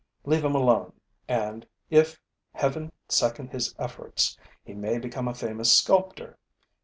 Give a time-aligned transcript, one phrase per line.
[0.25, 0.93] Leave him alone;
[1.27, 2.19] and, if
[2.53, 6.39] Heaven second his efforts, he may become a famous sculptor.